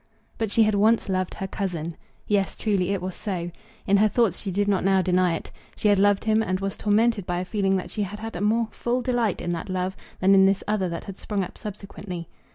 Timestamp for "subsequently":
11.55-12.27